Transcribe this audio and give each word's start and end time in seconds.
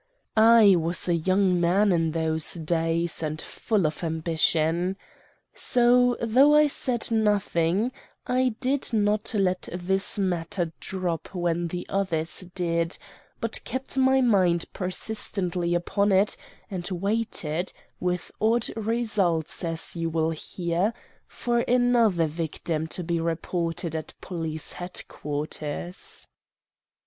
"I 0.35 0.75
was 0.77 1.07
a 1.07 1.13
young 1.13 1.59
man 1.61 1.91
in 1.91 2.09
those 2.09 2.55
days, 2.55 3.21
and 3.21 3.39
full 3.39 3.85
of 3.85 4.03
ambition. 4.03 4.97
So, 5.53 6.17
though 6.19 6.55
I 6.55 6.65
said 6.65 7.11
nothing, 7.11 7.91
I 8.25 8.55
did 8.59 8.93
not 8.93 9.31
let 9.35 9.69
this 9.71 10.17
matter 10.17 10.73
drop 10.79 11.35
when 11.35 11.67
the 11.67 11.85
others 11.87 12.39
did, 12.55 12.97
but 13.39 13.63
kept 13.63 13.95
my 13.95 14.21
mind 14.21 14.65
persistently 14.73 15.75
upon 15.75 16.11
it 16.11 16.35
and 16.71 16.89
waited, 16.89 17.71
with 17.99 18.31
odd 18.41 18.69
results 18.75 19.63
as 19.63 19.95
you 19.95 20.09
will 20.09 20.31
hear, 20.31 20.95
for 21.27 21.59
another 21.59 22.25
victim 22.25 22.87
to 22.87 23.03
be 23.03 23.19
reported 23.19 23.95
at 23.95 24.15
police 24.19 24.71
headquarters. 24.71 26.27